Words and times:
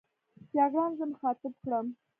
جګړن 0.55 0.91
زه 0.99 1.05
مخاطب 1.11 1.53
کړم. 1.63 1.85